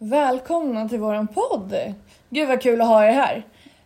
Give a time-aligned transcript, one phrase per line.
[0.00, 1.74] Välkomna till våran podd!
[2.30, 3.42] Gud vad kul att ha er här.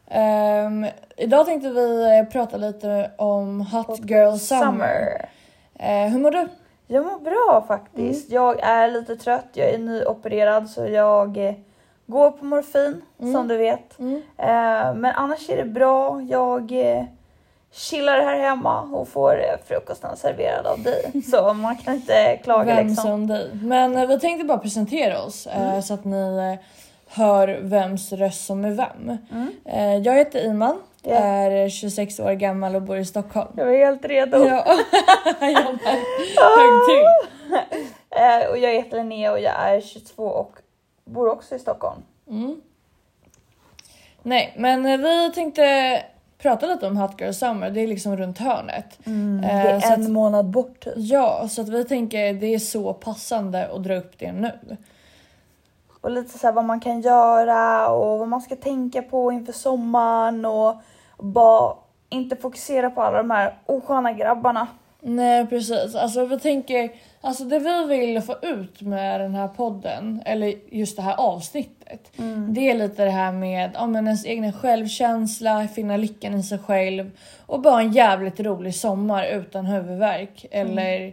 [0.07, 0.86] Ehm,
[1.17, 5.28] idag tänkte vi eh, prata lite om Hot Girl Summer.
[5.75, 6.48] Eh, hur mår du?
[6.86, 8.30] Jag mår bra faktiskt.
[8.30, 11.55] Jag är lite trött, jag är nyopererad så jag eh,
[12.07, 13.99] går på morfin som du vet.
[13.99, 14.17] Mm.
[14.37, 16.23] Eh, men annars är det bra.
[16.23, 16.73] Jag
[17.73, 21.12] chillar här hemma och får eh, frukosten serverad av dig.
[21.30, 23.05] Så man kan inte klaga Vem liksom.
[23.05, 23.50] som dig.
[23.62, 26.59] Men eh, vi tänkte bara presentera oss eh, så att ni
[27.09, 29.19] hör vems röst som är vem.
[29.64, 31.14] Eh, jag heter Iman, Ja.
[31.14, 33.48] är 26 år gammal och bor i Stockholm.
[33.56, 34.36] Jag är helt redo.
[34.47, 34.64] Ja,
[35.41, 35.48] jag
[36.59, 37.06] högg till.
[38.50, 40.52] Och jag heter Linnea och jag är 22 och
[41.05, 42.02] bor också i Stockholm.
[42.28, 42.61] Mm.
[44.23, 46.02] Nej, men vi tänkte
[46.42, 47.70] prata lite om Hot Girl Summer.
[47.70, 48.98] Det är liksom runt hörnet.
[49.05, 50.92] det Eh, är så en att, månad bort typ.
[50.96, 54.52] ja, så att vi tänker det är så passande att dra upp det nu.
[56.00, 59.52] Och lite så här vad man kan göra och vad man ska tänka på inför
[59.52, 60.75] sommaren och
[61.19, 61.75] bara
[62.08, 64.67] inte fokusera på alla de här osköna grabbarna.
[65.00, 65.95] Nej, precis.
[65.95, 66.91] Alltså vi tänker,
[67.23, 72.12] alltså det vi vill få ut med den här podden, eller just det här avsnittet,
[72.48, 76.59] det är lite det här med ja, men ens egen självkänsla, finna lyckan i sig
[76.59, 77.11] själv
[77.47, 80.47] och bara en jävligt rolig sommar utan huvudvärk.
[80.51, 81.12] Eller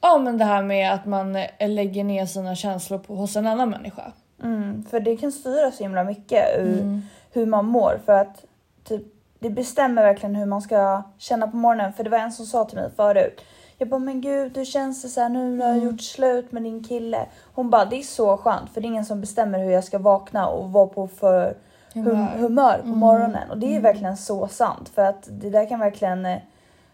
[0.00, 3.46] ja, men det här med att man eh, lägger ner sina känslor på, hos en
[3.46, 4.12] annan människa.
[4.42, 7.02] Mm, för det kan styra så himla mycket ur
[7.32, 8.44] hur man mår för att
[8.84, 9.02] typ,
[9.38, 11.92] det bestämmer verkligen hur man ska känna på morgonen.
[11.92, 13.40] För det var en som sa till mig förut.
[13.78, 16.52] Jag bara, men gud hur känns det så här nu när jag har gjort slut
[16.52, 17.26] med din kille?
[17.54, 19.98] Hon bara, det är så skönt för det är ingen som bestämmer hur jag ska
[19.98, 21.56] vakna och vara på för
[21.94, 22.26] Humör.
[22.36, 23.50] humör, på morgonen.
[23.50, 26.38] Och det är ju verkligen så sant för att det där kan verkligen eh,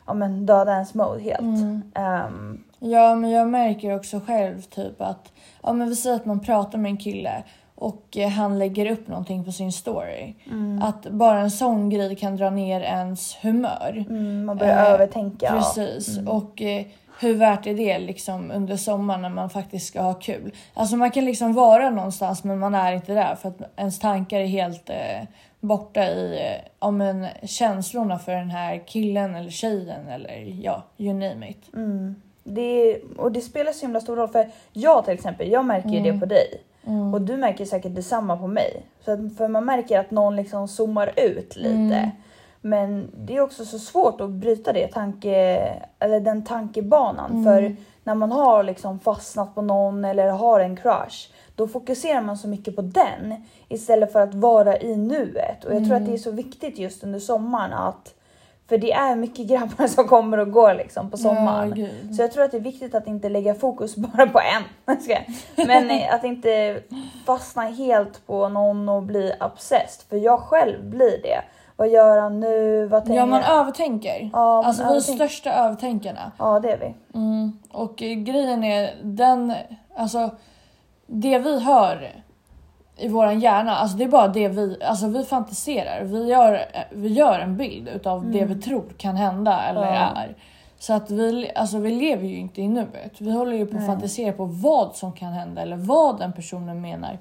[0.07, 1.63] ja, men döda ens mode helt.
[1.95, 6.41] Ehm, Ja, men jag märker också själv typ att ja, men vi säger att man
[6.41, 7.43] pratar med en kille
[7.83, 10.35] och eh, han lägger upp någonting på sin story.
[10.83, 14.05] Att bara en sån grej kan dra ner ens humör.
[14.09, 15.49] mm, man börjar Eh, övertänka.
[15.57, 16.19] Precis.
[16.27, 16.85] Och eh,
[17.21, 20.55] hur värt är det liksom under sommaren när man faktiskt ska ha kul?
[20.75, 24.41] Alltså man kan liksom vara någonstans men man är inte där för att ens tankar
[24.41, 24.97] är helt eh,
[25.61, 31.13] borta i eh, ja, men känslorna för den här killen eller tjejen eller ja, you
[31.15, 31.63] name it.
[32.45, 35.99] Det, och det spelar så himla stor roll för jag till exempel, jag märker ju
[35.99, 36.13] Mm.
[36.15, 36.61] det på dig.
[37.13, 38.87] Och du märker säkert detsamma på mig.
[39.05, 41.97] Så att, för man märker att någon liksom zoomar ut lite.
[41.97, 42.11] Mm.
[42.61, 45.35] Men det är också så svårt att bryta det tanke,
[45.99, 47.31] eller den tankebanan.
[47.31, 47.45] Mm.
[47.45, 51.31] För när man har liksom fastnat på någon eller har en crush.
[51.57, 53.35] Då fokuserar man så mycket på den
[53.69, 55.65] istället för att vara i nuet.
[55.65, 56.05] Och jag tror att Mm.
[56.11, 58.15] det är så viktigt just under sommaren att
[58.73, 61.73] för det är mycket grabbar som kommer och går liksom på sommaren.
[61.77, 62.15] Ja.
[62.17, 64.97] Så jag tror att det är viktigt att inte lägga fokus bara på en.
[65.67, 66.83] Men eh, att inte
[67.27, 70.09] fastna helt på någon och bli obsessed.
[70.09, 71.43] För jag själv blir det.
[71.77, 72.87] Vad gör han nu?
[72.87, 74.31] Vad tänker Ja, man övertänker.
[74.33, 75.27] Ja, man alltså vi är övertänker.
[75.27, 76.33] största övertänkarna.
[76.39, 77.19] Ja, det är vi.
[77.19, 77.59] Mm.
[77.71, 79.55] Och grejen är den,
[79.97, 80.31] alltså
[81.07, 82.23] det vi hör
[82.97, 86.05] i våran hjärna, alltså det är bara det vi, alltså vi fantiserar.
[86.05, 86.61] Vi gör,
[86.91, 89.95] vi gör en bild utav det vi tror kan hända eller Mm.
[89.95, 90.01] Ja.
[90.21, 90.35] är.
[90.79, 93.13] Så att vi, alltså vi lever ju inte i nuet.
[93.21, 96.81] Vi håller ju på att fantisera på vad som kan hända eller vad den personen
[96.81, 97.19] menar.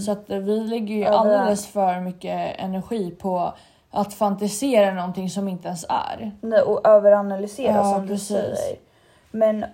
[0.00, 1.12] Så att eh, vi lägger ju Mm.
[1.12, 3.52] Ja, alldeles för mycket energi på
[3.90, 6.32] att fantisera någonting som inte ens är.
[6.40, 8.28] Nej, Och överanalysera Ja, som precis.
[8.28, 8.76] du säger.
[9.30, 9.64] Men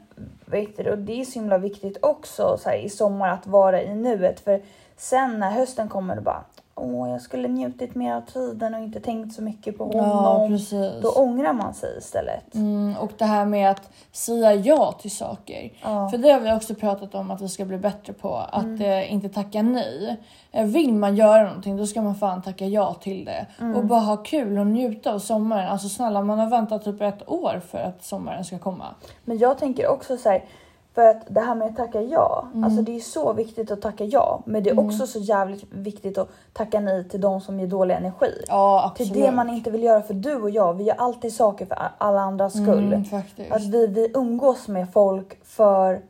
[0.47, 3.83] vet du, och det är så himla viktigt också så här, i sommar att vara
[3.83, 4.41] i nuet.
[4.41, 4.61] För
[4.97, 6.45] sen när hösten kommer, då bara
[6.77, 10.49] Åh, jag skulle njutit mer av tiden och inte tänkt så mycket på Ja, honom.
[10.49, 11.03] precis.
[11.03, 12.55] Då ångrar man sig istället.
[12.55, 15.73] Mm, och det här med att säga ja till saker.
[15.83, 16.09] Ja.
[16.09, 18.37] För det har vi också pratat om att vi ska bli bättre på.
[18.37, 20.17] Att eh, inte tacka nej.
[20.53, 23.47] Eh, vill man göra någonting då ska man fan tacka ja till det.
[23.77, 25.69] Och bara ha kul och njuta av sommaren.
[25.69, 28.95] Alltså snälla man har väntat typ ett år för att sommaren ska komma.
[29.25, 30.45] Men jag tänker också så här,
[30.95, 32.65] för att det här med att tacka ja, Mm.
[32.65, 34.43] alltså det är så viktigt att tacka ja.
[34.47, 37.95] Men det är också så jävligt viktigt att tacka nej till de som ger dålig
[37.95, 38.45] energi.
[38.49, 39.25] Ja Till absolut.
[39.27, 42.21] det man inte vill göra för du och jag, vi gör alltid saker för alla
[42.21, 42.85] andras skull.
[42.93, 43.53] Mm, faktiskt.
[43.53, 46.01] Att vi, vi umgås med folk för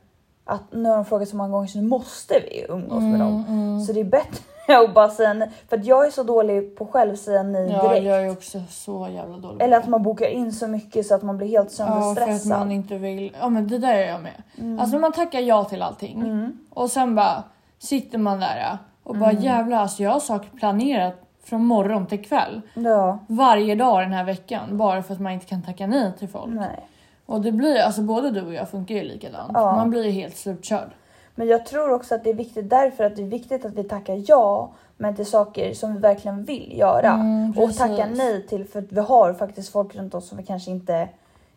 [0.45, 3.45] att, nu har de frågat så många gånger så nu måste vi umgås med dem.
[3.49, 4.45] Mm, Så det är bättre
[4.89, 5.51] att bara säga nej.
[5.69, 8.07] För att jag är så dålig på själv säga nej Ja direkt.
[8.07, 11.23] jag är också så jävla dålig Eller att man bokar in så mycket så att
[11.23, 12.59] man blir helt Ja, för att sönderstressad.
[12.59, 13.37] man inte vill.
[13.41, 14.43] Ja, men det där är jag med.
[14.59, 14.81] Mm.
[14.81, 17.43] Alltså man tackar ja till allting och sen bara
[17.79, 19.43] sitter man där och bara Mm.
[19.43, 21.15] jävlar, alltså jag har saker planerat
[21.45, 25.47] från morgon till kväll Ja, varje dag den här veckan bara för att man inte
[25.47, 26.55] kan tacka nej till folk.
[26.55, 26.81] nej.
[27.27, 29.51] Och det blir alltså både du och jag funkar ju likadant.
[29.55, 29.77] Ja.
[29.77, 30.89] Man blir ju helt slutkörd.
[31.35, 33.85] Men jag tror också att det är viktigt därför att det är viktigt att vi
[33.85, 37.13] tackar ja men till saker som vi verkligen vill göra.
[37.13, 37.79] Mm, och precis.
[37.79, 41.09] tacka nej till för att vi har faktiskt folk runt oss som vi kanske inte,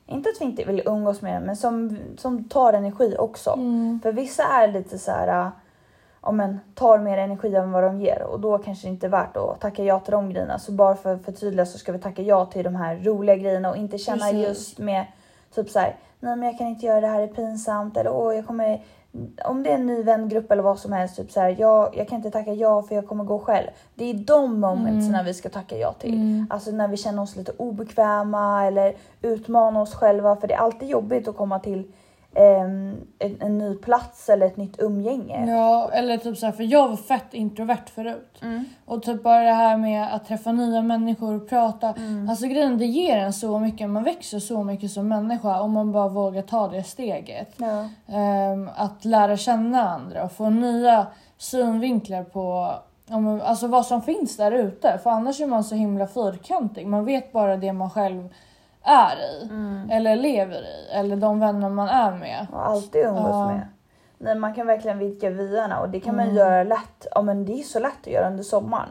[0.06, 3.53] inte att vi inte vill umgås med men som, som tar energi också.
[3.53, 4.00] Mm.
[4.03, 5.50] För vissa är lite så här, äh,
[6.21, 9.12] ja men tar mer energi än vad de ger och då kanske det inte är
[9.12, 10.59] värt att tacka ja till de grejerna.
[10.59, 13.69] Så bara för att förtydliga så ska vi tacka ja till de här roliga grejerna
[13.69, 14.47] och inte känna Precis.
[14.47, 15.06] just med
[15.56, 18.12] typ så här, nej men jag kan inte göra det här, det är pinsamt eller
[18.12, 18.81] åh jag kommer
[19.45, 22.07] om det är en ny vängrupp eller vad som helst, typ så här, jag, jag
[22.07, 23.68] kan inte tacka ja för jag kommer gå själv.
[23.95, 25.25] Det är de momentsen Mm.
[25.25, 26.13] vi ska tacka ja till.
[26.13, 26.48] Mm.
[26.50, 30.36] Alltså när vi känner oss lite obekväma eller utmana oss själva.
[30.36, 31.92] För det är alltid jobbigt att komma till
[32.37, 33.07] en,
[33.39, 35.45] en ny plats eller ett nytt umgänge.
[35.47, 38.39] Ja, eller typ såhär, för jag var fett introvert förut.
[38.41, 38.65] Mm.
[38.85, 41.93] Och typ bara det här med att träffa nya människor och prata.
[41.97, 42.29] Mm.
[42.29, 45.91] Alltså grejen, det ger en så mycket, man växer så mycket som människa om man
[45.91, 47.55] bara vågar ta det steget.
[47.57, 47.89] Ja.
[48.07, 51.07] Ehm, att lära känna andra och få nya
[51.37, 52.73] synvinklar på
[53.09, 54.99] men, alltså vad som finns där ute.
[55.03, 56.87] För annars är man så himla fyrkantig.
[56.87, 58.29] Man vet bara det man själv
[58.87, 59.43] är i.
[59.49, 59.89] Mm.
[59.91, 60.89] Eller lever i.
[60.91, 62.47] Eller de vänner man är med.
[62.51, 63.47] Och alltid umgås Ja.
[63.51, 63.67] med.
[64.17, 66.35] Nej, man kan verkligen vidga vyerna och det kan man Mm.
[66.37, 67.07] göra lätt.
[67.15, 68.89] Ja, men det är så lätt att göra under sommaren.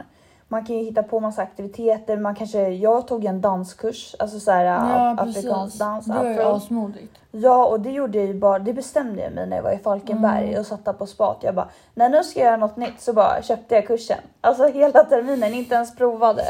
[0.48, 2.16] Man kan ju hitta på massa aktiviteter.
[2.16, 5.78] Man kanske, jag tog en danskurs, alltså så här, Ja afrikansk precis.
[5.78, 6.06] dans.
[6.06, 7.14] Det är ju asmodigt.
[7.30, 9.78] Ja, och det gjorde jag ju bara, det bestämde jag mig när jag var i
[9.78, 10.60] Falkenberg Mm.
[10.60, 11.36] och satt där på spat.
[11.40, 14.18] Jag bara, när nu ska jag göra något nytt så bara köpte jag kursen.
[14.40, 16.42] Alltså hela terminen, inte ens provade.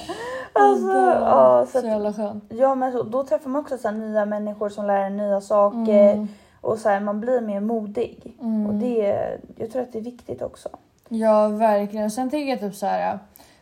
[0.53, 2.45] Alltså, ja, så så att, jävla skönt.
[2.49, 5.41] ja men så, då träffar man också så här, nya människor som lär en nya
[5.41, 6.29] saker Mm.
[6.61, 8.37] och så här, man blir mer modig.
[8.41, 8.67] Mm.
[8.67, 10.69] Och det, är- jag tror att det är viktigt också.
[11.09, 12.11] Ja verkligen.
[12.11, 13.19] Sen tänker jag typ så här.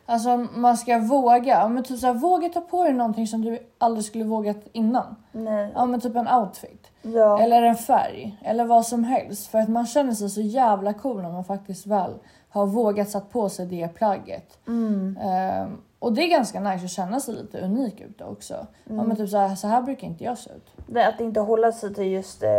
[0.06, 1.60] Alltså man ska våga.
[1.60, 4.56] Ja, Men typ så här, våga ta på dig någonting som du aldrig skulle vågat
[4.72, 5.16] innan.
[5.32, 5.72] Nej.
[5.74, 6.90] Ja men typ en outfit.
[7.02, 7.40] Ja.
[7.40, 8.38] Eller en färg.
[8.44, 9.46] Eller vad som helst.
[9.46, 12.14] För att man känner sig så jävla cool när man faktiskt väl
[12.48, 14.58] har vågat satt på sig det plagget.
[14.66, 15.18] Mm.
[15.22, 18.66] Ehm, och det är ganska nice att känna sig lite unik ute också.
[18.84, 20.70] Ja men typ så här, så här brukar inte jag se ut.
[20.86, 22.50] Det, att inte hålla sig till just eh,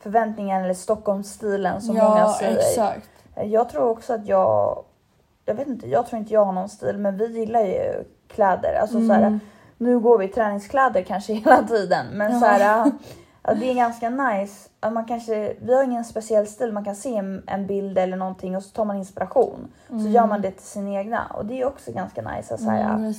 [0.00, 2.56] förväntningar eller Stockholmsstilen som ja många säger.
[2.56, 3.10] exakt.
[3.44, 4.84] Jag tror också att jag,
[5.50, 8.74] jag vet inte, jag tror inte jag har någon stil men vi gillar ju kläder.
[8.80, 9.40] Alltså så här, Mm.
[9.78, 12.40] nu går vi i träningskläder kanske hela tiden men Ja.
[12.40, 12.90] så här,
[13.60, 14.68] det är ganska nice.
[14.80, 17.16] Att man kanske, vi har ingen speciell stil, man kan se
[17.46, 19.68] en, bild eller någonting och så tar man inspiration.
[19.88, 22.58] Så gör man det till sin egna och det är också ganska nice.
[22.58, 23.12] Så här, Mm.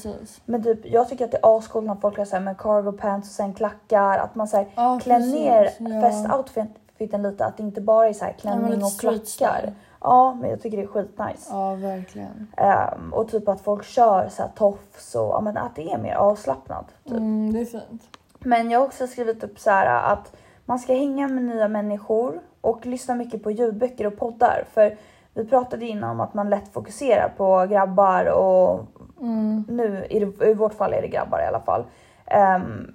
[0.46, 2.92] Men typ, jag tycker att det är ascoolt när folk har så här, med cargo
[2.92, 4.18] pants och sen klackar.
[4.18, 6.02] Att man så här, Ja, klär precis, ner ja.
[6.02, 7.46] festoutfiten lite.
[7.46, 9.74] Att det inte bara är så här klänning och klackar.
[10.02, 11.50] Ja, men jag tycker det är skitnice.
[11.50, 12.48] Ja verkligen.
[12.58, 15.98] Ehm, och typ att folk kör så här tofs och ja, men att det är
[15.98, 16.86] mer avslappnat.
[17.04, 17.12] Typ.
[17.18, 18.02] Mm, det är fint.
[18.40, 22.40] Men jag har också skrivit upp så här att man ska hänga med nya människor
[22.62, 24.64] och lyssna mycket på ljudböcker och poddar.
[24.74, 24.98] För
[25.34, 28.80] vi pratade innan om att man lätt fokuserar på grabbar och
[29.22, 29.66] Mm.
[29.68, 31.84] nu i, i vårt fall är det grabbar i alla fall.
[32.26, 32.94] Ehm,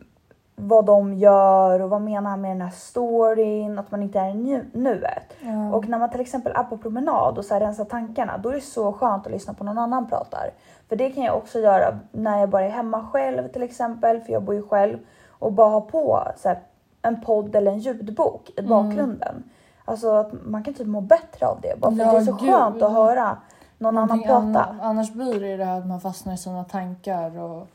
[0.58, 4.29] vad de gör och vad menar han med den här storyn, att man inte är
[4.31, 5.32] i nu, nuet.
[5.41, 5.75] Ja.
[5.76, 8.53] Och när man till exempel är på promenad och så här rensar tankarna, då är
[8.55, 10.50] det så skönt att lyssna på någon annan pratar.
[10.88, 14.32] För det kan jag också göra när jag bara är hemma själv till exempel, för
[14.32, 14.99] jag bor ju själv,
[15.38, 16.59] och bara ha på så här,
[17.02, 18.70] en podd eller en ljudbok i Mm.
[18.70, 19.43] bakgrunden.
[19.85, 22.32] Alltså att man kan typ må bättre av det, bara för Ja, det är så
[22.32, 22.50] gud.
[22.55, 23.37] skönt att höra
[23.79, 24.38] någon annan Någonting prata.
[24.71, 24.83] annat.
[24.83, 27.38] Annars blir det ju det här att man fastnar i sina tankar.
[27.38, 27.66] Och...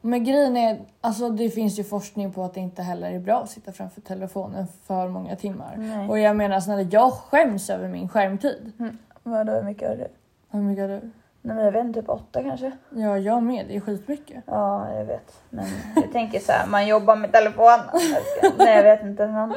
[0.00, 3.42] Men grejen är, alltså det finns ju forskning på att det inte heller är bra
[3.42, 5.74] att sitta framför telefonen för många timmar.
[5.76, 6.08] Nej.
[6.08, 8.72] Och jag menar snälla, jag skäms över min skärmtid.
[9.22, 10.06] Vadå, hur mycket har du?
[10.50, 11.10] Hur mycket har du?
[11.48, 12.72] Nej men jag vet inte, typ åtta kanske?
[12.90, 13.66] Ja, jag med.
[13.68, 14.44] Det är skitmycket.
[14.46, 15.32] Ja, jag vet.
[15.50, 15.64] Men
[15.96, 17.80] jag tänker så här, man jobbar med telefonen.
[18.58, 19.26] Nej, jag vet inte.
[19.26, 19.54] Men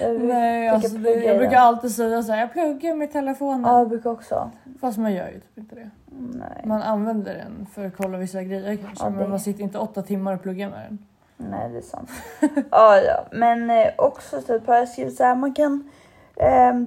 [0.00, 3.62] jag Nej, alltså, det, jag brukar alltid säga så här, jag pluggar med telefonen.
[3.62, 4.50] Ja, jag brukar också.
[4.80, 5.90] Fast man gör ju typ inte det.
[6.18, 9.04] Nej, Man använder den för att kolla vissa grejer kanske.
[9.04, 10.98] Ja, det- Men man sitter inte åtta timmar och pluggar med den.
[11.50, 12.10] nej det är sant.
[12.70, 13.24] ja, ja.
[13.32, 15.90] Men eh, också typ har jag skrivit så här, man kan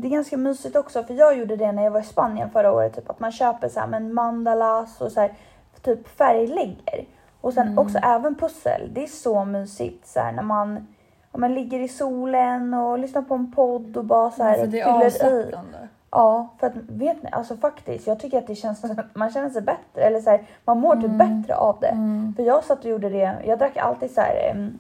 [0.01, 2.71] det är ganska mysigt också för jag gjorde det när jag var i Spanien förra
[2.71, 2.95] året.
[2.95, 5.33] Typ att man köper så här, men mandalas och så här,
[5.81, 7.05] typ färglägger.
[7.41, 7.79] Och sen Mm.
[7.79, 8.89] också även pussel.
[8.93, 10.87] Det är så mysigt så här, när man,
[11.31, 14.67] om man ligger i solen och lyssnar på en podd och bara så här, för
[14.67, 15.87] det är avslappnande.
[16.11, 19.61] Ja, för att vet ni, alltså faktiskt, jag tycker att det känns man känner sig
[19.61, 21.87] bättre eller så här, man mår typ bättre av det.
[21.87, 22.33] Mm.
[22.35, 24.79] För jag satt och gjorde det, jag drack alltid så här em,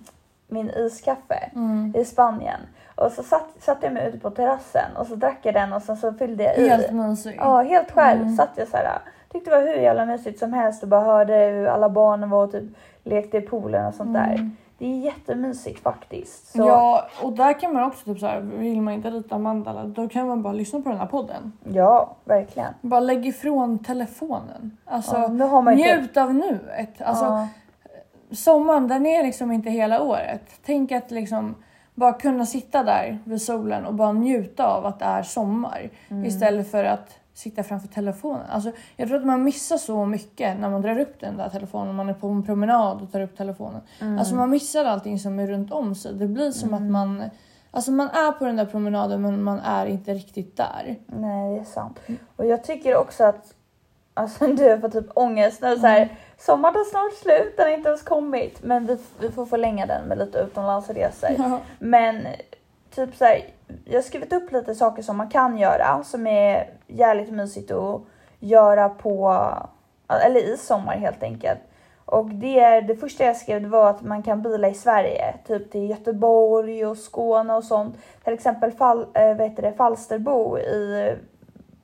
[0.49, 1.93] min iskaffe Mm.
[1.97, 2.59] i Spanien
[2.95, 5.81] och så satt, satte jag mig ute på terrassen och så drack jag den och
[5.81, 6.69] sen så fyllde jag i.
[6.69, 7.37] Helt mysigt.
[7.41, 8.35] Ja, helt själv Mm.
[8.35, 8.99] satt jag så här.
[9.31, 12.43] Tyckte det var hur jävla mysigt som helst och bara hörde hur alla barnen var
[12.43, 12.63] och typ
[13.03, 14.33] lekte i poolen och sånt där.
[14.33, 14.55] Mm.
[14.77, 16.51] Det är jättemysigt faktiskt.
[16.51, 19.83] Så, Ja, och där kan man också typ så här, vill man inte rita mandala,
[19.83, 21.51] då kan man bara lyssna på den här podden.
[21.63, 22.73] ja verkligen.
[22.81, 24.77] Bara lägg ifrån telefonen.
[24.85, 27.01] Alltså, ja, nu har man typ- njut av nuet.
[27.01, 27.47] Alltså, ja,
[28.31, 30.41] sommaren den är liksom inte hela året.
[30.65, 31.55] Tänk att liksom
[31.95, 36.25] bara kunna sitta där vid solen och bara njuta av att det är sommar Mm.
[36.25, 38.45] istället för att sitta framför telefonen.
[38.49, 41.95] Alltså, jag tror att man missar så mycket när man drar upp den där telefonen,
[41.95, 43.81] man är på en promenad och tar upp telefonen.
[44.01, 44.19] Mm.
[44.19, 46.13] Alltså man missar allting som är runt om sig.
[46.13, 47.23] Det blir som att man,
[47.71, 50.95] alltså man är på den där promenaden men man är inte riktigt där.
[51.05, 51.99] nej det är sant.
[52.35, 53.53] Och jag tycker också att
[54.19, 55.91] Alltså du får typ ångest det är så Mm.
[55.91, 58.63] här, sommaren tar snart slut, den har inte ens kommit.
[58.63, 61.29] Men vi, vi får förlänga den med lite utomlandsresor.
[61.37, 61.59] Ja.
[61.79, 62.27] Men
[62.95, 63.41] typ så här,
[63.85, 68.01] jag har skrivit upp lite saker som man kan göra som är jävligt mysigt att
[68.39, 69.43] göra på,
[70.25, 71.59] eller i sommar helt enkelt.
[72.05, 75.89] Och det, det första jag skrev var att man kan bila i Sverige, typ till
[75.89, 77.95] Göteborg och Skåne och sånt.
[78.23, 81.15] Till exempel Fall, äh, vet det, Falsterbo i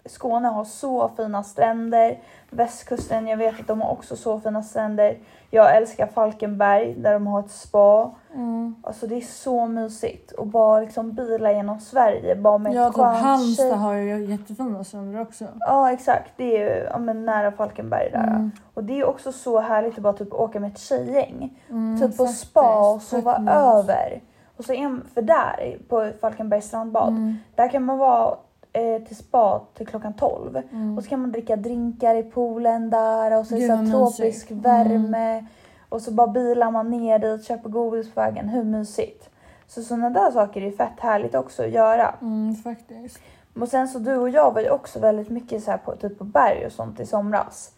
[0.06, 2.20] Skåne har så fina stränder.
[2.50, 5.18] Västkusten, jag vet att de har också så fina stränder.
[5.50, 8.12] Jag älskar Falkenberg där de har ett spa.
[8.34, 8.76] Mm.
[8.84, 12.94] Alltså det är så mysigt och bara liksom bila genom Sverige bara med Ja, ett
[12.96, 15.46] typ Halmstad har ju jättefina stränder också.
[15.60, 18.28] Ja exakt, det är ju ja, men nära Falkenberg där.
[18.28, 18.52] Mm.
[18.74, 21.60] Och det är också så härligt att bara typ åka med ett tjejgäng.
[21.70, 24.22] Mm, typ på spa och sova över.
[24.58, 27.38] Och så en, för där på Falkenbergs strandbad, Mm.
[27.56, 28.36] där kan man vara
[28.76, 30.62] eh, till spa till klockan 12.
[30.72, 30.98] Mm.
[30.98, 34.20] Och så kan man dricka drinkar i poolen där och så är det så tropisk
[34.20, 34.52] mysigt.
[34.52, 34.62] Mm.
[34.62, 35.46] värme.
[35.90, 38.50] Och så bara bilar man ner dit, köper godis på vägen.
[38.50, 39.30] Hur mysigt?
[39.68, 42.16] Så sådana där saker är fett härligt också att göra.
[42.22, 43.20] Mm, faktiskt.
[43.60, 46.18] Och sen så du och jag var ju också väldigt mycket så här på, typ
[46.18, 47.72] på berg och sånt i somras.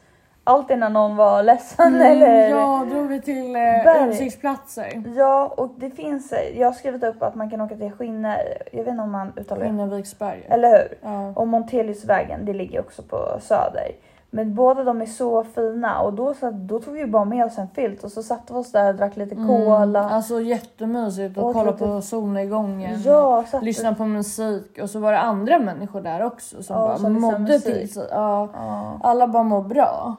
[0.47, 2.47] Alltid när någon var ledsen eller...
[2.47, 5.03] Mm, ja, drog vi till eh, utsiktsplatser.
[5.15, 8.37] Ja, och det finns, eh, jag har skrivit upp att man kan åka till Skinne,
[8.71, 10.51] jag vet inte om man uttalar det, Skinnarviksberget.
[10.51, 10.97] eller hur?
[11.01, 11.33] Ja.
[11.35, 13.91] Och Monteliusvägen, det ligger också på Söder.
[14.29, 17.57] Men båda de är så fina och då, så, då tog vi bara med oss
[17.57, 19.99] en filt och så satte vi oss där och drack lite cola.
[19.99, 23.01] Mm, alltså jättemysigt att Och kolla på solnedgången.
[23.05, 26.97] ja, satt Lyssna på musik och så var det andra människor där också som Ja,
[27.01, 28.07] bara mådde till sig.
[28.11, 30.15] Ja, Ja, alla bara mår bra.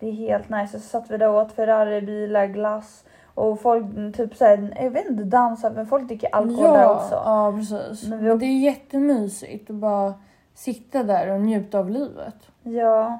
[0.00, 0.80] Det är helt nice.
[0.80, 3.04] Så satt vi där och åt Ferrari-bilar, glass
[3.34, 3.84] och folk
[4.16, 7.14] typ såhär, jag vet inte dansar men folk dricker alkohol där ja, också.
[7.14, 8.08] ja, precis.
[8.08, 10.14] Men vi- det är jättemysigt att bara
[10.54, 12.34] sitta där och njuta av livet.
[12.62, 13.18] Ja,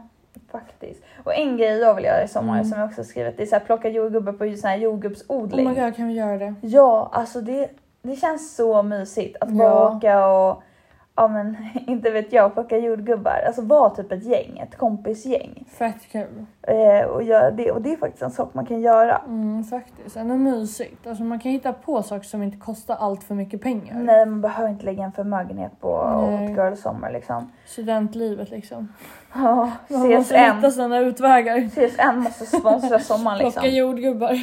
[0.50, 1.02] faktiskt.
[1.24, 2.64] Och en grej jag vill göra i sommar Mm.
[2.64, 5.68] som jag också skrivit, det är så här, plocka jordgubbar på sån här Oh jordgubbsodling.
[5.68, 6.54] my god, kan vi göra det?
[6.60, 7.70] Ja, alltså det,
[8.02, 9.96] det känns så mysigt att bara Ja.
[9.96, 10.62] åka och,
[11.20, 13.42] ja men inte vet jag, plocka jordgubbar.
[13.46, 15.64] Alltså vara typ ett gäng, ett kompisgäng.
[15.78, 16.46] Fett kul.
[16.62, 19.22] Eh, och, göra det, och det är faktiskt en sak man kan göra.
[19.26, 20.16] Mm, faktiskt.
[20.16, 21.06] Ändå mysigt.
[21.06, 23.94] Alltså man kan hitta på saker som inte kostar allt för mycket pengar.
[23.94, 26.44] Nej, man behöver inte lägga en förmögenhet på Nej.
[26.44, 27.52] ett girlsommar liksom.
[27.66, 28.92] Studentlivet liksom.
[29.34, 30.72] Ja, Man måste hitta CSN.
[30.72, 31.68] sina utvägar.
[31.68, 33.52] CSN måste sponsra sommaren liksom.
[33.62, 34.38] Plocka jordgubbar.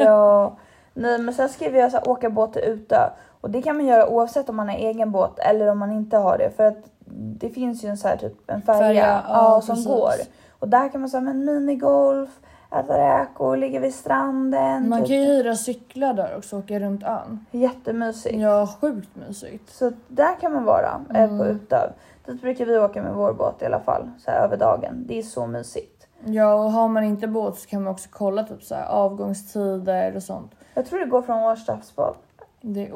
[0.00, 0.56] Ja,
[0.94, 3.86] nej men sen skrev jag så här, åka båt till Utö och det kan man
[3.86, 6.78] göra oavsett om man har egen båt eller om man inte har det för att
[7.10, 9.86] det finns ju en så här typ en färja, Färja, ja, ja, som precis.
[9.88, 10.12] går
[10.58, 12.30] och där kan man säga men minigolf,
[12.70, 14.88] äta räkor, ligga vid stranden.
[14.88, 15.08] Man typ.
[15.08, 17.46] kan ju hyra cyklar där också och åka runt ön.
[17.50, 18.38] Jättemysigt.
[18.40, 19.70] Ja, sjukt mysigt.
[19.70, 21.46] Så där kan man vara eh, på Mm.
[21.46, 21.90] Utö.
[22.26, 25.04] Dit brukar vi åka med vår båt i alla fall så här över dagen.
[25.06, 26.06] Det är så mysigt.
[26.24, 30.16] Ja, och har man inte båt så kan man också kolla typ så här avgångstider
[30.16, 30.52] och sånt.
[30.74, 32.14] Jag tror det går från Årstadsbad.
[32.60, 32.90] Det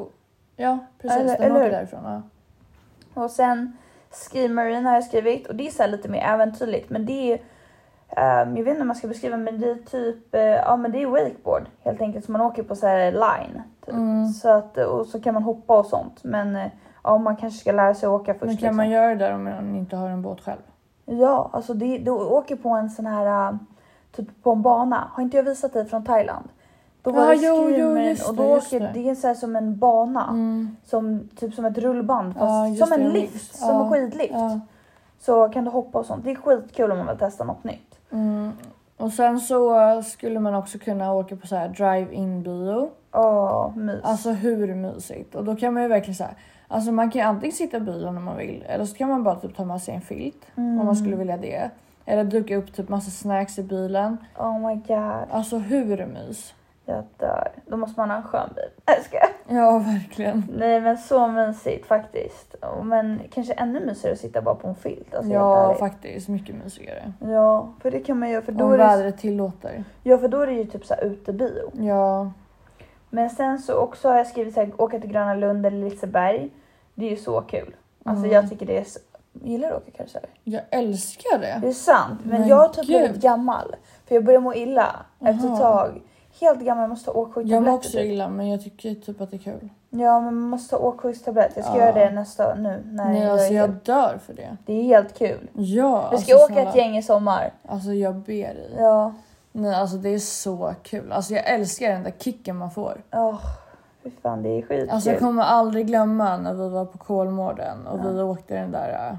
[0.55, 1.17] ja, precis.
[1.19, 1.71] Eller- Den eller åker hur?
[1.71, 2.03] därifrån.
[2.03, 2.21] Ja.
[3.21, 3.77] Och sen
[4.11, 7.39] Ski Marine har jag skrivit och det är så lite mer äventyrligt men det är
[8.09, 10.91] ehm, jag vet inte om man ska beskriva men det är typ, eh, ja men
[10.91, 13.61] det är wakeboard helt enkelt så man åker på så här line.
[13.85, 13.93] Typ.
[13.93, 14.27] Mm.
[14.27, 16.71] Så att, och så kan man hoppa och sånt men eh,
[17.03, 18.41] ja man kanske ska lära sig åka först.
[18.45, 18.77] Men kan liksom.
[18.77, 20.61] man göra det där om man inte har en båt själv?
[21.05, 23.57] Ja, alltså det, du åker på en sån här, äh,
[24.11, 25.07] typ på en bana.
[25.11, 26.49] Har inte jag visat dig från Thailand?
[27.03, 27.53] Då var Ja,
[27.97, 28.91] det just och då åker, det.
[28.93, 30.27] det är så här som en bana.
[30.29, 30.77] Mm.
[30.85, 33.59] Som, typ som ett rullband fast just som en lift, minns.
[33.59, 34.33] som en skidlift.
[35.19, 36.23] Så kan du hoppa och sånt.
[36.25, 37.99] Det är skitkul om man vill testa något nytt.
[38.11, 38.51] Mm.
[38.97, 42.89] Och sen så skulle man också kunna åka på så här drive-in bio.
[43.13, 44.03] Åh, mys.
[44.03, 45.35] Alltså hur mysigt?
[45.35, 46.29] Och då kan man ju verkligen säga,
[46.67, 49.23] alltså man kan ju antingen sitta i bilen om man vill eller så kan man
[49.23, 51.69] bara typ ta med sig en filt om man skulle vilja det.
[52.05, 54.17] Eller duka upp typ massa snacks i bilen.
[54.37, 56.53] Oh my god, Alltså hur mys?
[56.85, 57.51] Jag dör.
[57.67, 58.69] Då måste man ha en skön bil.
[58.85, 59.27] Jag skojar.
[59.47, 60.43] Ja verkligen.
[60.57, 62.55] Nej men så mysigt faktiskt.
[62.83, 65.15] Men kanske ännu mysigare att sitta bara på en filt.
[65.15, 67.13] Alltså, Ja faktiskt, mycket mysigare.
[67.19, 68.41] Ja, för det kan man göra.
[68.41, 69.83] För då Om är det, vädret tillåter.
[70.03, 71.71] ja, för då är det ju typ så här utebio.
[71.73, 72.31] Ja.
[73.09, 76.49] Men sen så också har jag skrivit så här, åka till Gröna Lund eller Liseberg.
[76.95, 77.75] Det är ju så kul.
[78.05, 78.31] Alltså Mm.
[78.35, 78.99] jag tycker det är så...
[79.43, 80.25] Gillar du att åka karusell?
[80.43, 81.57] Jag älskar det.
[81.61, 83.75] Det är sant, men, Men jag har typ blivit gammal.
[84.07, 85.53] För jag börjar må illa efter Jaha.
[85.53, 86.01] ett tag.
[86.41, 87.53] Helt gammal, jag måste ta åksjukstabletter.
[87.55, 88.05] Jag mår också typ.
[88.05, 89.69] illa men jag tycker typ att det är kul.
[89.89, 91.53] Ja, men man måste ta åksjukstabletter.
[91.55, 91.85] Jag ska Ja.
[91.85, 92.83] göra det nästa nu.
[92.85, 94.57] När Nej jag alltså jag dör för det.
[94.65, 95.49] Det är helt kul.
[95.53, 96.69] Ja, Vi ska alltså, åka snälla.
[96.69, 97.51] ett gäng i sommar.
[97.67, 98.75] Alltså jag ber dig.
[98.77, 99.13] Ja.
[99.51, 101.11] Nej alltså det är så kul.
[101.11, 103.01] Alltså jag älskar den där kicken man får.
[103.13, 103.39] Åh,
[104.03, 104.89] fy fan det är skitkul.
[104.89, 109.07] Alltså jag kommer aldrig glömma när vi var på Kolmården och vi åkte den där.
[109.09, 109.15] äh,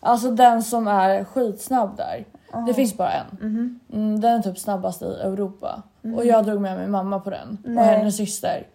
[0.00, 2.24] Alltså den som är skitsnabb där.
[2.66, 3.26] Det finns bara en.
[3.40, 3.80] Mhm.
[3.92, 5.82] Mm, den är typ snabbast i Europa.
[6.16, 7.58] Och jag drog med min mamma på den.
[7.64, 7.84] Och Nej.
[7.84, 8.66] hennes syster.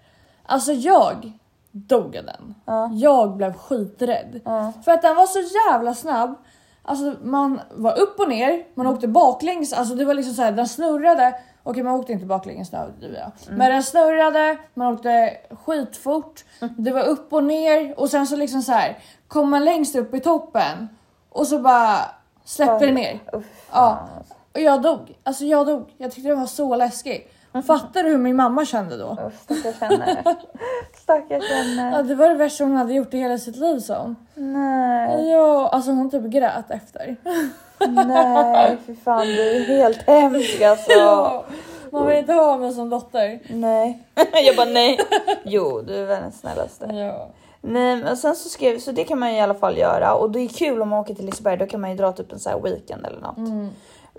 [0.46, 1.32] Alltså jag
[1.72, 2.56] dog av den.
[2.66, 2.90] Ja.
[2.94, 4.42] Jag blev skiträdd.
[4.46, 4.74] Ja.
[4.86, 5.40] För att den var så
[5.70, 6.36] jävla snabb.
[6.88, 10.52] Alltså man var upp och ner, man åkte baklänges, alltså det var liksom så här,
[10.52, 11.36] den snurrade.
[11.64, 13.58] Okej man åkte inte baklänges nu överdriver jag.
[13.58, 16.44] Men den snurrade, man åkte skitfort.
[16.78, 20.14] Det var upp och ner och sen så liksom så här kom man längst upp
[20.14, 20.90] i toppen
[21.30, 21.98] och så bara
[22.46, 23.20] släppte det ner.
[23.72, 24.00] Ja.
[24.54, 25.16] Och jag dog.
[25.24, 25.94] Alltså jag dog.
[25.98, 27.28] Jag tyckte det var så läskig.
[27.68, 29.18] Fattar du hur min mamma kände då?
[29.28, 30.24] Uff, stackars henne.
[31.04, 31.92] stackars henne.
[31.96, 34.16] Ja, det var det värsta hon hade gjort i hela sitt liv sa hon.
[34.34, 37.16] Nej, Ja, alltså hon typ grät efter.
[37.88, 40.92] nej, fy fan du är helt hemsk alltså.
[40.98, 41.46] Ja,
[42.00, 43.40] man vill inte ha mig som dotter.
[43.50, 44.04] Nej.
[44.46, 45.00] jag bara nej.
[45.44, 46.86] Jo, du är världens snällaste.
[46.86, 47.28] Ja.
[47.68, 50.32] Nej, men sen så skrev så det kan man ju i alla fall göra och
[50.32, 51.58] det är kul om man åker till Liseberg.
[51.58, 53.38] Då kan man ju dra typ en så här weekend eller något.
[53.38, 53.70] Mm.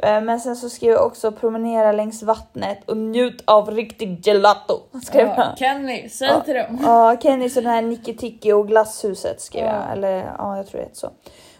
[0.03, 4.75] Eh, Men sen så skrev jag också promenera längs vattnet och njut av riktig gelato.
[5.05, 5.59] Skrev Ja, jag.
[5.59, 6.41] Kenny, säg Ja.
[6.41, 6.79] till dem.
[6.83, 9.73] Ja, Kennys och den här Nicky Ticky och glasshuset skrev Ja.
[9.73, 9.93] jag.
[9.93, 11.11] Eller ja, jag tror det är så.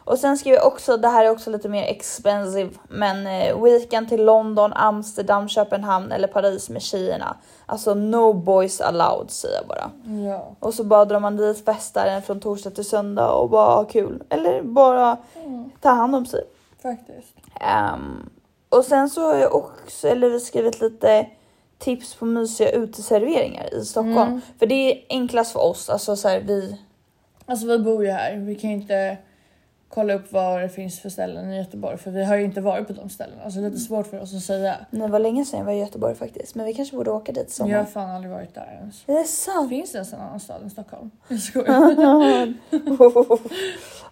[0.07, 4.09] Och sen skrev jag också, det här är också lite mer expensive, men eh, weekend
[4.09, 7.37] till London, Amsterdam, Köpenhamn eller Paris med tjejerna.
[7.67, 9.91] Alltså no boys allowed säger jag bara.
[10.31, 10.57] Ja.
[10.61, 14.23] Och så bara drar man dit, festar från torsdag till söndag och bara ha kul.
[14.29, 16.45] Eller bara Mm, ta hand om sig.
[16.83, 17.35] faktiskt.
[17.61, 18.31] Ehm,
[18.69, 21.27] och sen så har jag också eller vi skrivit lite
[21.79, 24.17] tips på mysiga uteserveringar i Stockholm.
[24.19, 24.41] Mm.
[24.59, 26.81] För det är enklast för oss, alltså så här, vi
[27.47, 28.37] Alltså vi bor ju här.
[28.37, 29.17] Vi kan ju inte
[29.89, 32.87] kolla upp vad det finns för ställen i Göteborg för vi har ju inte varit
[32.87, 33.43] på de ställena.
[33.45, 34.77] Alltså lite svårt för oss att säga.
[34.91, 37.51] Det var länge sedan jag var i Göteborg faktiskt, men vi kanske borde åka dit
[37.51, 37.71] sommar.
[37.71, 39.05] Jag har fan aldrig varit där ens.
[39.07, 39.69] Det är sant.
[39.69, 41.11] Finns det ens en annan stad än Stockholm?
[41.29, 42.55] Jag skojar.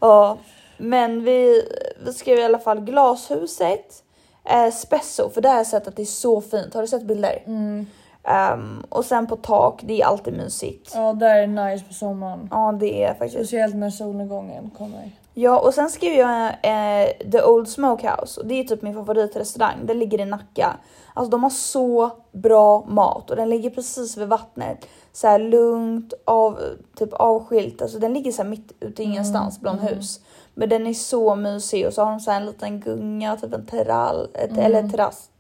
[0.01, 0.39] ja,
[0.77, 1.63] men vi,
[2.05, 4.03] vi skrev i alla fall glashuset,
[4.45, 6.75] eh, Spesso, för där har jag sett att det är så fint.
[6.75, 7.43] Har du sett bilder?
[7.47, 7.87] Mm.
[8.25, 10.93] Ehm, och sen på tak, det är alltid mysigt.
[10.95, 12.49] Ja, där är nice på sommaren.
[12.51, 13.35] Ja, det är faktiskt.
[13.35, 15.11] Speciellt när solnedgången kommer.
[15.37, 19.87] Ja, och sen skrev jag eh, The Old Smokehouse och det är typ min favoritrestaurang.
[19.87, 20.77] Den ligger i Nacka.
[21.15, 24.87] Alltså de har så bra mat och den ligger precis vid vattnet.
[25.13, 26.59] Så här lugnt, av,
[26.97, 27.83] typ avskilt.
[27.83, 29.95] Alltså den ligger så mitt ute i ingenstans bland mm.
[29.95, 30.21] hus.
[30.55, 33.55] Men den är så mysig och så har de så här en liten gunga, typ
[33.55, 34.65] en terrall, ett, Mm.
[34.65, 35.31] eller terrass.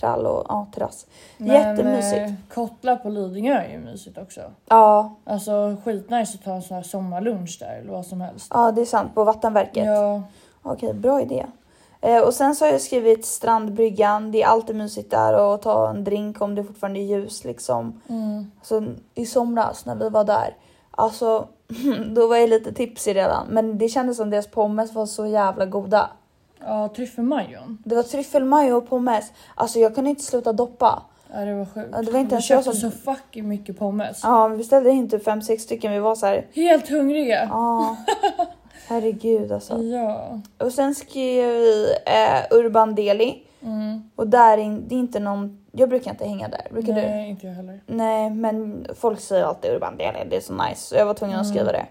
[0.00, 1.06] Trall och ja, terrass.
[1.38, 2.28] Men, Jättemysigt.
[2.28, 4.40] eh, Kottla på Lidingö är ju mysigt också.
[4.68, 8.46] Ja, Alltså skitnice att ta en sån här sommarlunch där eller vad som helst.
[8.54, 9.14] ja, det är sant.
[9.14, 9.86] På Vattenverket.
[9.86, 10.22] Ja,
[10.62, 11.46] Okej, bra idé.
[12.00, 14.30] Eh, och sen så har jag skrivit strandbryggan.
[14.32, 18.00] Det är alltid mysigt där och ta en drink om det fortfarande är ljus liksom.
[18.08, 18.50] mm.
[18.58, 18.82] Alltså,
[19.14, 20.56] I somras när vi var där,
[20.90, 21.48] alltså
[22.14, 23.46] då var jag lite tipsig redan.
[23.50, 26.10] Men det kändes som deras pommes var så jävla goda.
[26.66, 27.78] Ja tryffelmajon.
[27.84, 29.32] Det var tryffelmajo och pommes.
[29.54, 31.02] Alltså jag kunde inte sluta doppa.
[31.32, 31.88] Ja, det var sjukt.
[31.92, 34.20] Ja, det var inte Vi köpte som- så fucking mycket pommes.
[34.22, 35.92] Ja, vi beställde in typ fem sex stycken.
[35.92, 37.44] Vi var så här, Helt hungriga.
[37.50, 37.96] ja,
[38.88, 39.82] herregud alltså.
[39.82, 40.40] Ja.
[40.58, 43.42] Och sen skrev vi eh, Urban Deli.
[43.62, 44.10] Mm.
[44.16, 46.66] Och där är det är inte någon, jag brukar inte hänga där.
[46.70, 47.00] Brukar du?
[47.00, 47.80] Nej, inte jag heller.
[47.86, 50.80] Nej, men folk säger alltid Urban Deli, det är så nice.
[50.80, 51.86] Så jag var tvungen att skriva det.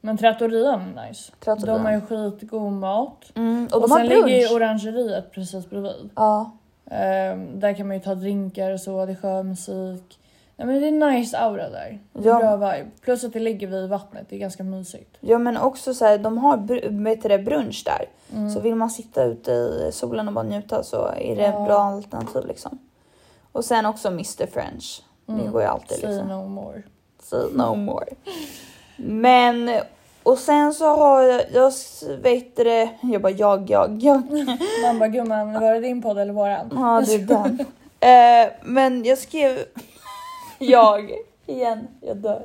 [0.00, 1.32] Men trattorian är nice.
[1.40, 1.78] Trattorian.
[1.78, 3.24] De har ju skitgod mat.
[3.34, 4.26] Mm, och, Och, de sen brunch.
[4.26, 6.10] ligger ju orangeriet precis bredvid.
[6.14, 6.50] Ja,
[6.92, 10.18] Ehm, där kan man ju ta drinkar och så, det är skön musik.
[10.56, 11.98] Ja, men det är nice aura där.
[12.12, 12.38] Det är Ja.
[12.38, 12.90] Bra vibe.
[13.00, 15.16] Plus att det ligger vid vattnet, det är ganska mysigt.
[15.20, 18.04] ja, men också så här, de har br- det, brunch där.
[18.38, 18.50] Mm.
[18.50, 21.64] Så vill man sitta ute i solen och bara njuta så är det Ja.
[21.64, 22.78] bra alternativ liksom.
[23.52, 25.02] Och sen också Mr French.
[25.26, 25.52] Det Mm.
[25.52, 26.28] går ju alltid Say liksom.
[26.28, 26.82] no more.
[27.22, 28.06] Say no more.
[29.02, 29.70] Men,
[30.22, 31.72] och sen så har jag, jag
[32.22, 34.22] vet det, jag bara jag, jag, jag.
[34.82, 36.70] Man bara gumman, var det din podd eller våran?
[36.74, 37.60] Ja, det är den.
[38.00, 39.58] Eh, men jag skrev...
[40.58, 41.10] jag.
[41.46, 42.42] Igen, jag dör.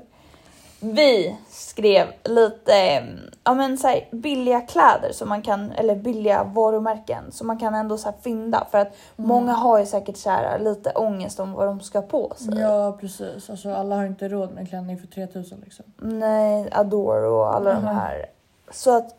[0.94, 6.44] Vi skrev lite mm, ja, men, så här, billiga kläder som man kan, eller billiga
[6.44, 8.68] varumärken som man kan ändå så här, fynda.
[8.72, 12.34] För att många har ju säkert så här, lite ångest om vad de ska på
[12.38, 12.60] sig.
[12.60, 15.86] Ja precis, alltså alla har inte råd med klänning för 3000 liksom.
[15.98, 17.86] Nej, Adore och alla Mhm.
[17.86, 18.26] de här.
[18.72, 19.16] Så att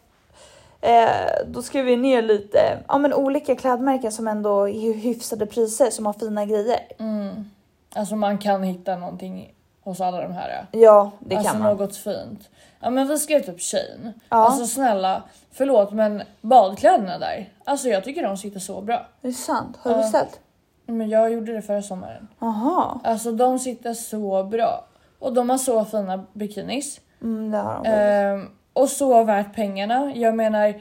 [0.81, 5.91] eh, då skrev vi ner lite ja, men olika klädmärken som ändå är hyfsade priser
[5.91, 6.81] som har fina grejer.
[6.99, 7.51] Mm.
[7.95, 9.53] Alltså man kan hitta någonting
[9.87, 10.67] hos alla de här.
[10.71, 11.77] Ja, det alltså kan man.
[11.77, 12.49] något fint.
[12.81, 14.13] Ja men vi skrev typ Shein.
[14.29, 14.37] Ja.
[14.37, 15.23] Alltså snälla,
[15.53, 17.49] förlåt men badkläderna där.
[17.65, 19.07] Alltså jag tycker de sitter så bra.
[19.21, 19.77] Det är sant.
[19.81, 20.03] Har du Ja.
[20.03, 20.41] beställt?
[20.87, 22.29] Men jag gjorde det förra sommaren.
[22.39, 23.01] Jaha.
[23.05, 24.85] Alltså de sitter så bra.
[25.19, 27.01] Och de har så fina bikinis.
[27.23, 27.89] Mm, det har de.
[27.91, 30.13] Ehm, och så värt pengarna.
[30.15, 30.75] Jag menar,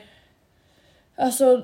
[1.18, 1.62] alltså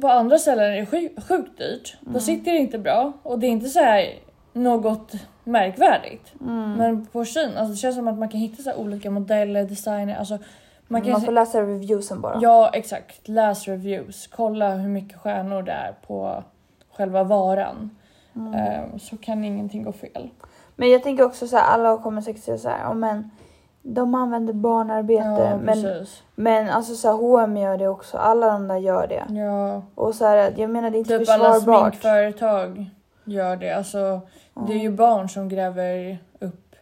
[0.00, 1.96] på andra ställen är det sjuk, sjukt dyrt.
[2.00, 4.14] Då sitter det inte bra och det är inte så här
[4.52, 5.12] något
[5.44, 6.32] märkvärdigt.
[6.76, 10.16] Men på Shein, alltså det känns som att man kan hitta så olika modeller, designer,
[10.16, 12.38] alltså man Man, kan får läsa reviewsen bara.
[12.42, 16.42] Ja exakt, läs reviews, kolla hur mycket stjärnor det är på
[16.96, 17.90] själva varan.
[18.36, 20.28] Ehm, så kan ingenting gå fel.
[20.76, 23.30] Men jag tänker också så här, alla kommer säkert säga så här, ja, men
[23.82, 25.24] de använder barnarbete.
[25.24, 26.22] Ja men, precis.
[26.34, 29.40] men alltså så här, H&M gör det också, alla de där gör det.
[29.40, 29.82] Ja.
[29.94, 31.92] Och så här, jag menar det är inte Typ alla försvarbart.
[31.92, 32.90] sminkföretag
[33.24, 33.72] gör det.
[33.72, 34.20] Alltså,
[34.54, 36.76] Det är ju barn som gräver upp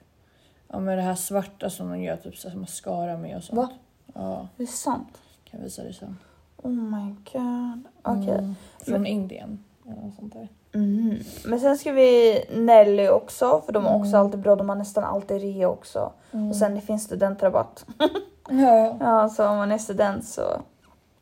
[0.68, 3.56] ja, med det här svarta som de gör typ så här mascara med och sånt.
[3.58, 3.68] Va?
[4.14, 5.18] Ja, Det är sant.
[5.44, 6.18] kan jag visa dig sen.
[6.56, 7.82] Oh my god.
[8.02, 8.34] Okej.
[8.38, 8.54] Mm.
[8.86, 9.64] Från Indien.
[9.86, 10.48] eller något sånt där.
[10.72, 11.18] Mhm.
[11.44, 14.20] Men sen ska vi Nelly också, för de är också Mm.
[14.20, 14.56] alltid bra.
[14.56, 16.12] De har nästan alltid rea också.
[16.50, 17.86] Och sen det finns studentrabatt.
[18.52, 20.42] Ja, Ja, så om man är student så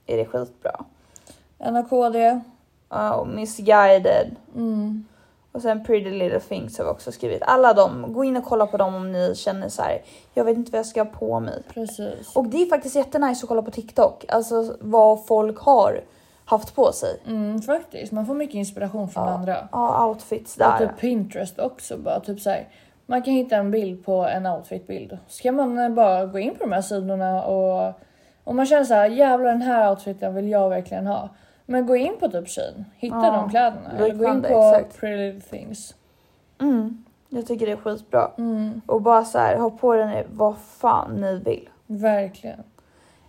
[0.06, 0.84] är det skitbra.
[1.58, 2.40] NAKD.
[2.88, 4.36] Ja, och Missguided.
[4.56, 5.04] Mm.
[5.52, 7.42] Och sen Pretty Little Things har vi också skrivit.
[7.42, 10.02] Alla de, gå in och kolla på dem om ni känner så här.
[10.34, 11.62] jag vet inte vad jag ska ha på mig.
[11.74, 12.36] Precis.
[12.36, 16.00] Och det är faktiskt jättenice att kolla på TikTok, alltså vad folk har
[16.44, 17.20] haft på sig.
[17.26, 19.30] Mm, faktiskt, man får mycket inspiration från Ja.
[19.30, 19.68] andra.
[19.72, 20.78] Ja, outfits Och där.
[20.78, 21.96] typ Pinterest också.
[21.98, 22.68] Bara, typ så här,
[23.06, 25.18] man kan hitta en bild på en outfitbild.
[25.28, 27.92] Så kan man eh, bara gå in på de här sidorna och
[28.44, 31.28] om man känner så här, jävlar den här outfiten vill jag verkligen ha.
[31.70, 33.90] Men gå in på typ Shein, hitta Ja, de kläderna.
[33.96, 35.00] Eller gå in på exakt.
[35.00, 35.94] Pretty Little Things.
[36.60, 38.30] Mm, jag tycker det är skitbra.
[38.38, 41.68] Mm, Och bara så här, ha på den vad fan ni vill.
[41.86, 42.62] verkligen.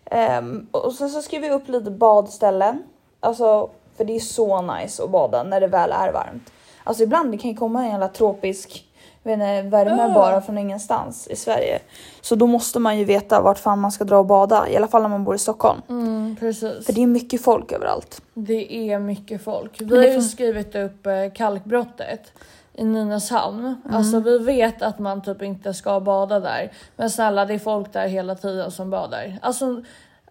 [0.06, 2.84] Ehm, och sen så skriver vi upp lite badställen.
[3.20, 6.52] Alltså, för det är så nice att bada när det väl är varmt.
[6.84, 8.89] Alltså ibland det kan ju komma en jävla tropisk
[9.24, 10.14] inte, värme Ja.
[10.14, 11.80] bara från ingenstans i Sverige.
[12.22, 14.70] Så då måste man ju veta vart fan man ska dra och bada.
[14.70, 15.82] I alla fall när man bor i Stockholm.
[15.90, 16.86] Mm, precis.
[16.86, 18.22] För det är mycket folk överallt.
[18.34, 19.82] Det är mycket folk.
[19.82, 22.34] Vi har ju skrivit upp eh, kalkbrottet
[22.74, 23.60] i Nynäshamn.
[23.60, 23.96] Mm.
[23.98, 26.72] Alltså vi vet att man typ inte ska bada där.
[26.96, 29.38] Men snälla det är folk där hela tiden som badar.
[29.42, 29.84] Alltså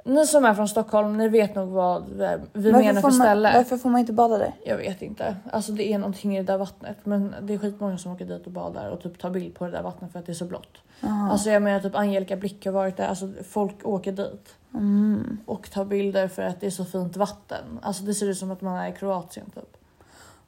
[0.08, 3.52] ni som är från Stockholm, ni vet nog vad vi, vi menar för man, ställe.
[3.54, 4.52] varför får man inte bada där?
[4.64, 5.36] Jag vet inte.
[5.52, 6.96] Alltså det är någonting i det där vattnet.
[7.04, 9.70] Men det är skitmånga som åker dit och badar och typ tar bild på det
[9.70, 10.78] där vattnet för att det är så blått.
[11.00, 11.30] Jaha.
[11.32, 13.08] Alltså jag menar typ Angelica Blick har varit där.
[13.08, 15.38] Alltså folk åker dit Mm.
[15.46, 17.64] och tar bilder för att det är så fint vatten.
[17.82, 19.76] Alltså det ser ut som att man är i Kroatien typ.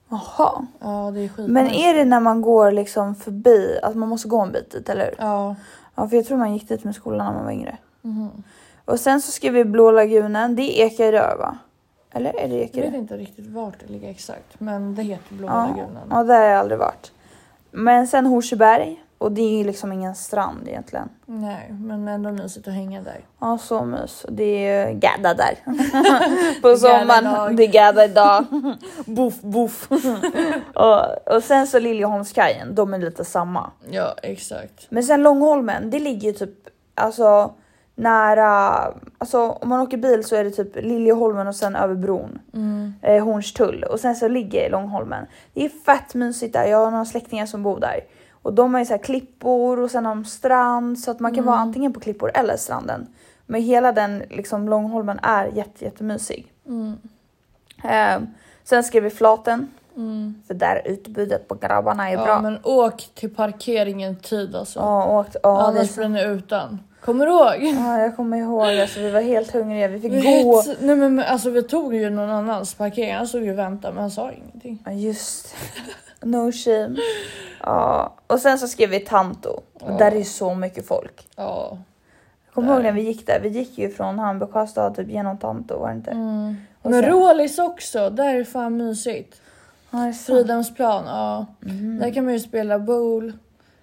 [0.08, 0.66] Jaha.
[0.80, 1.50] Ja det är skit.
[1.50, 4.88] Men är det när man går liksom förbi, att man måste gå en bit dit,
[4.88, 5.14] eller hur?
[5.18, 5.56] Ja.
[5.94, 7.76] Ja, för jag tror man gick dit med skolan när man var yngre.
[8.02, 8.42] Mhm.
[8.90, 11.58] Och sen så skrev vi Blå lagunen, det är Ekerö va?
[12.12, 12.96] Eller är det Jag vet Ekerö?
[12.96, 16.02] inte riktigt vart det ligger exakt men det heter Blå Ja, lagunen.
[16.10, 17.12] ja, där har jag aldrig varit.
[17.70, 21.08] Men sen Horseberg, och det är ju liksom ingen strand egentligen.
[21.26, 23.20] Nej men ändå mysigt att hänga där.
[23.40, 24.26] Ja, så mys.
[24.28, 25.54] Det är ju gadda där.
[26.62, 27.56] På sommaren.
[27.56, 28.44] Det är gadda idag.
[29.06, 29.88] Boff, boff.
[30.74, 33.70] och, och sen så Liljeholmskajen, de är lite samma.
[33.90, 34.86] Ja exakt.
[34.88, 37.54] Men sen Långholmen, det ligger ju typ alltså
[38.00, 38.84] nära,
[39.18, 42.38] alltså om man åker bil så är det typ Liljeholmen och sen över bron.
[42.54, 42.94] Mm.
[43.02, 45.26] eh, Hornstull och sen så ligger Långholmen.
[45.54, 46.64] Det är fett mysigt där.
[46.64, 48.00] Jag har några släktingar som bor där
[48.42, 51.44] och de har ju så här klippor och sen de strand så att man kan
[51.44, 53.06] vara antingen på klippor eller stranden.
[53.46, 56.52] Men hela den liksom Långholmen är jätte, jättemysig.
[56.68, 56.96] Mm.
[57.84, 58.28] Eh,
[58.64, 60.34] sen skrev vi Flaten Mm.
[60.46, 62.40] för där utbudet på grabbarna är Ja bra.
[62.40, 64.78] men åk till parkeringen tid alltså.
[64.80, 66.78] Ja, åkt, ja, Annars blir ni utan.
[67.04, 67.74] Kommer du ihåg?
[67.76, 69.88] ja, jag kommer ihåg alltså, vi var helt hungriga.
[69.88, 70.12] Vi fick
[70.44, 70.62] gå.
[70.80, 73.14] Nej men men, alltså vi tog ju någon annans parkering.
[73.14, 74.82] Han stod ju och väntade men han sa ingenting.
[74.86, 75.54] Ja just
[76.22, 76.96] No shame.
[77.62, 79.48] Ja, och sen så skrev vi Tanto.
[79.50, 79.96] Och Ja.
[79.98, 81.28] där är så mycket folk.
[81.36, 81.78] Ja.
[82.46, 83.40] Jag kommer ihåg när vi gick där.
[83.40, 86.10] Vi gick ju från Hamburg Sjöstad typ genom Tanto var det inte?
[86.10, 86.56] Mm.
[86.82, 89.40] Och Men sen- Rålis också, där är fan mysigt.
[89.90, 90.12] Ja.
[90.26, 91.46] Fridhemsplan, ja.
[91.60, 91.98] Mhm.
[91.98, 93.32] Där kan man ju spela bowl.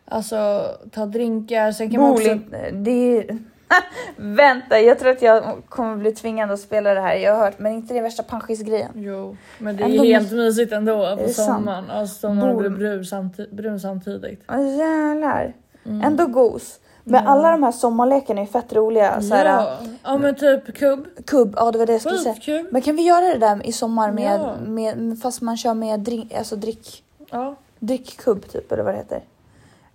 [0.08, 2.38] Alltså ta drinkar, sen kan man också...
[2.72, 3.38] Det är...
[4.17, 7.15] Vänta, jag tror att jag kommer bli tvingad att spela det här.
[7.15, 8.91] Jag har hört, men inte det värsta panschisgrejen.
[8.96, 11.89] Jo, men det är Ändå helt måste- mysigt ändå på sommaren.
[11.91, 14.43] Alltså sommaren Bor- blir brun, samti- brun samtidigt.
[14.50, 15.54] Åh jävlar.
[15.86, 16.02] Mm.
[16.02, 16.80] Ändå gos.
[17.04, 19.22] Men alla de här sommarlekarna är fett roliga.
[19.22, 19.78] Så här, ja.
[20.04, 21.08] ja men typ kubb.
[21.26, 22.34] Kubb, ja det var det jag skulle säga.
[22.36, 22.67] Skitkul.
[22.72, 24.56] Men kan vi göra det där i sommar med, Ja.
[24.65, 27.56] med fast man kör med drink, alltså drick, Ja.
[27.80, 29.22] drickkubb typ eller vad det heter.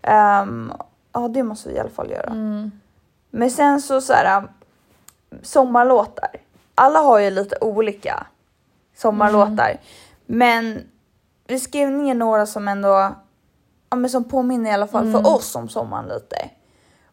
[0.02, 0.72] Ehm,
[1.12, 2.30] ja det måste vi i alla fall göra.
[2.30, 2.70] Mm.
[3.30, 4.48] Men sen så så här um,
[5.42, 6.30] sommarlåtar.
[6.74, 8.26] Alla har ju lite olika
[8.96, 9.68] sommarlåtar.
[9.70, 9.78] Mm.
[10.26, 10.82] Men
[11.46, 13.14] vi skrev ner några som ändå,
[13.90, 15.12] ja men som påminner i alla fall Mm.
[15.24, 16.50] för oss om sommaren lite.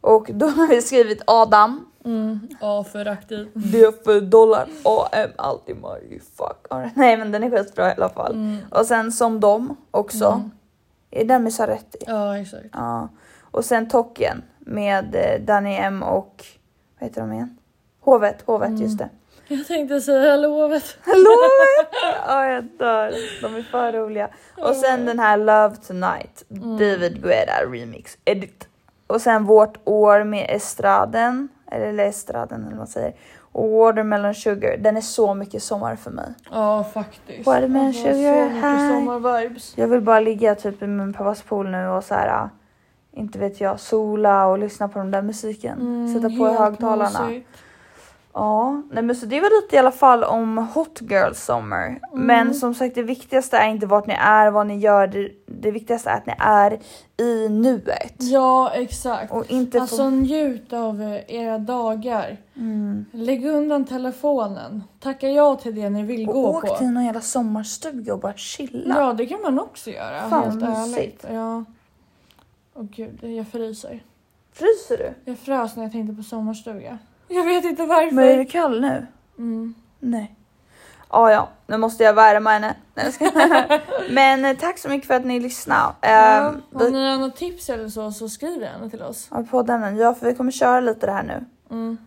[0.01, 2.47] Och då har vi skrivit Adam, Mm.
[2.61, 3.49] Ja, för aktiv.
[3.53, 6.67] det är för dollar, AM, alltid my fuck.
[6.95, 8.31] Nej men den är skitbra i alla fall.
[8.33, 8.57] Mm.
[8.71, 10.25] Och sen Som dem också.
[10.25, 10.51] Mm.
[11.11, 11.97] Är den med Saretti?
[12.07, 12.65] Ja, exakt.
[12.73, 13.09] Ja.
[13.51, 16.45] Och sen Tocken med eh, Danny M och,
[16.99, 17.57] vad heter de igen?
[17.99, 18.81] Hovet, Hovet Mm.
[18.81, 19.09] just det.
[19.47, 20.97] Jag tänkte säga lovet.
[21.01, 21.37] Hallå!
[22.27, 24.29] Ja jag dör, de är för roliga.
[24.57, 26.71] Och sen den här Love Tonight, Mm.
[26.77, 28.67] David Guetta remix edit.
[29.07, 33.13] Och sen Vårt år med Estraden, eller Estraden eller vad man säger.
[33.51, 36.33] Och Watermelon Sugar, den är så mycket sommar för mig.
[36.51, 37.45] Ja, faktiskt.
[37.47, 39.73] Watermelon Alltså, sugar så mycket sommarvibes.
[39.77, 42.49] Jag vill bara ligga typ i min pappas pool nu och så här,
[43.11, 45.79] inte vet jag, sola och lyssna på den där musiken.
[45.79, 47.25] Mm, Sätta på högtalarna.
[47.27, 47.47] mysigt.
[48.39, 51.87] Ja, nej men så det var lite i alla fall om Hot Girl Summer.
[51.87, 51.99] Mm.
[52.11, 55.07] Men som sagt det viktigaste är inte vart ni är, vad ni gör.
[55.07, 56.79] Det, det viktigaste är att ni är
[57.17, 58.15] i nuet.
[58.17, 59.31] Ja, exakt.
[59.31, 60.09] Och inte Alltså få...
[60.09, 62.37] njut av eh, era dagar.
[62.55, 63.05] Mm.
[63.11, 64.83] Lägg undan telefonen.
[64.99, 66.75] Tacka ja till det ni vill Och gå åk på.
[66.75, 68.95] till någon jävla sommarstuga och bara chilla.
[68.99, 70.29] Ja, det kan man också göra.
[70.29, 71.25] Fan, helt ärligt.
[71.33, 71.65] Ja.
[72.73, 73.99] Åh gud, jag fryser.
[74.53, 75.31] Fryser du?
[75.31, 76.97] Jag frös när jag tänkte på sommarstuga.
[77.29, 78.15] Jag vet inte varför.
[78.15, 79.07] Men är du kall nu?
[79.37, 79.73] Mm.
[79.99, 80.35] Nej.
[81.11, 82.75] Ja, ja, nu måste jag värma henne.
[82.95, 83.31] Nej, ska...
[84.09, 85.93] Men eh, tack så mycket för att ni lyssnade.
[86.01, 89.27] Ja, Ehm, vi- ni har något tips eller så, så skriv gärna till oss.
[89.31, 89.97] Ja, poddämnen.
[89.97, 91.45] Ja, för vi kommer köra lite det här nu.
[91.71, 91.97] Mm.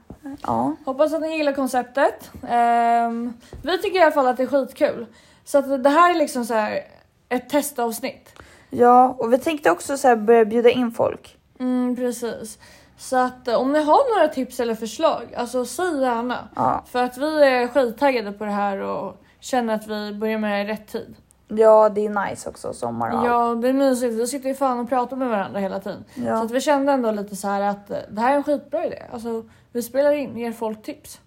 [0.42, 0.76] Ja.
[0.84, 2.30] Hoppas att ni gillar konceptet.
[2.48, 3.32] Ehm,
[3.62, 5.06] vi tycker i alla fall att det är skitkul.
[5.44, 6.80] Så att det här är liksom så här
[7.28, 8.28] ett testavsnitt.
[8.70, 11.36] Ja, och vi tänkte också så här börja bjuda in folk.
[11.60, 12.58] Mm, precis.
[13.02, 16.48] Så att eh, om ni har några tips eller förslag, alltså säg gärna.
[16.56, 20.52] Ja, För att vi är skittaggade på det här och känner att vi börjar med
[20.66, 21.14] det i rätt tid.
[21.48, 23.26] ja det är nice också, sommar och allt.
[23.26, 24.14] Ja, det är mysigt.
[24.14, 26.04] Vi sitter ju fan och pratar med varandra hela tiden.
[26.14, 26.42] Så Ja.
[26.44, 29.02] att vi kände ändå lite så här att eh, det här är en skitbra idé.
[29.12, 31.20] Alltså, vi spelar in, ger folk tips.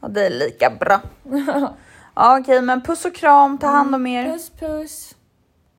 [0.00, 1.00] ja, det är lika bra.
[2.20, 4.32] Ja, okej, men puss och kram, ta hand om er.
[4.32, 5.14] Puss puss!